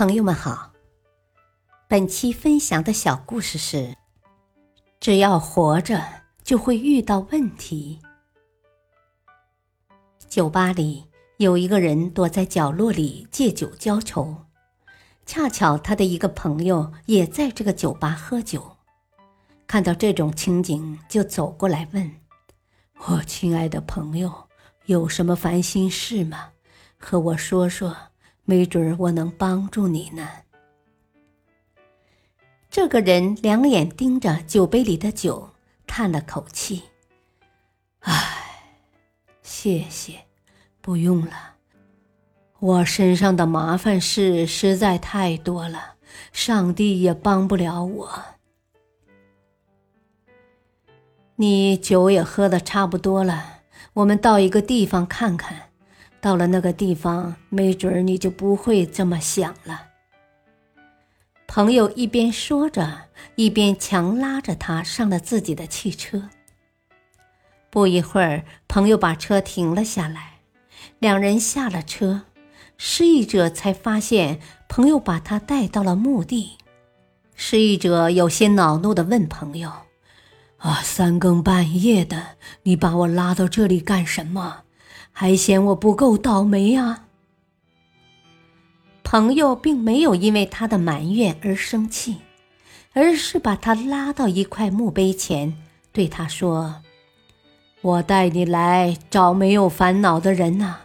[0.00, 0.72] 朋友们好，
[1.86, 3.94] 本期分享的小故事是：
[4.98, 6.02] 只要活着，
[6.42, 8.00] 就会遇到问题。
[10.26, 11.04] 酒吧里
[11.36, 14.34] 有一个人躲在角落里借酒浇愁，
[15.26, 18.78] 恰巧他的一个朋友也在这个酒吧喝酒，
[19.66, 22.10] 看到这种情景，就走过来问
[23.06, 24.32] ：“我亲爱的朋友，
[24.86, 26.52] 有什么烦心事吗？
[26.96, 27.94] 和我说说。”
[28.50, 30.28] 没准儿我能帮助你呢。
[32.68, 35.50] 这个人两眼盯着酒杯里的酒，
[35.86, 36.82] 叹了口气
[38.02, 38.74] ：“唉，
[39.40, 40.26] 谢谢，
[40.80, 41.54] 不用了。
[42.58, 45.94] 我身上的麻烦事实在太多了，
[46.32, 48.24] 上帝也帮不了我。
[51.36, 53.60] 你酒也喝的差不多了，
[53.92, 55.69] 我们到一个地方看看。”
[56.20, 59.88] 到了那个地方，没准儿你就不会这么想了。
[61.46, 66.28] 朋友一边说着，一边强拉着他上了自己的汽车。
[67.70, 70.40] 不一会儿，朋友把车停了下来，
[70.98, 72.22] 两人下了车，
[72.76, 76.58] 失忆者才发现朋友把他带到了墓地。
[77.34, 79.72] 失忆者有些恼怒地问朋友
[80.58, 84.64] ：“啊，三更半夜的，你把我拉到这里干什么？”
[85.12, 87.06] 还嫌我不够倒霉啊！
[89.02, 92.18] 朋友并没有因为他的埋怨而生气，
[92.92, 95.56] 而是把他拉到一块墓碑前，
[95.92, 96.82] 对他说
[97.82, 100.82] ：“我带你来找没有烦恼的人呐，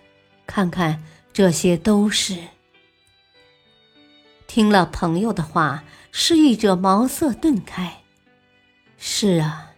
[0.47, 2.37] 看看这些都是。”
[4.47, 8.01] 听了朋友的话，失忆者茅塞顿开。
[8.97, 9.73] 是啊，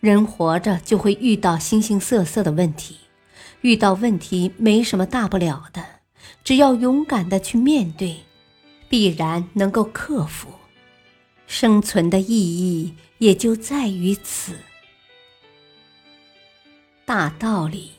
[0.00, 2.96] 人活着就会遇到形形色色的问题。
[3.62, 5.84] 遇到问题没什么大不了的，
[6.42, 8.16] 只要勇敢的去面对，
[8.88, 10.48] 必然能够克服。
[11.46, 14.56] 生存的意义也就在于此。
[17.04, 17.92] 大道理，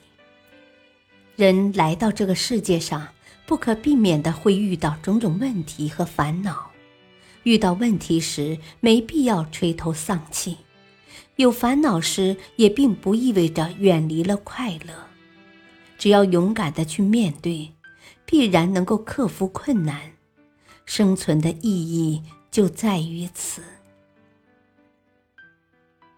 [1.38, 3.07] 人来到这个世界上，
[3.46, 6.72] 不可避免的会遇到种种问题和烦恼。
[7.44, 10.57] 遇到问题时，没必要垂头丧气；
[11.38, 15.12] 有烦恼时，也并不意味着远离了快乐。
[15.97, 17.71] 只要勇敢的去面对，
[18.25, 20.13] 必然能够克服困难。
[20.85, 22.21] 生存的意义
[22.51, 23.63] 就在于此。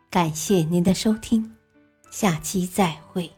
[0.09, 1.55] 感谢您的收听，
[2.09, 3.31] 下期再会。